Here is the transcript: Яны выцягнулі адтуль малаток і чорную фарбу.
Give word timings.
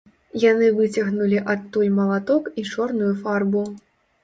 Яны 0.43 0.69
выцягнулі 0.77 1.43
адтуль 1.55 1.93
малаток 1.99 2.51
і 2.63 2.67
чорную 2.73 3.13
фарбу. 3.23 3.65